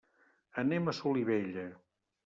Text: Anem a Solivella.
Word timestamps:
Anem 0.61 0.87
a 0.87 0.95
Solivella. 1.03 1.71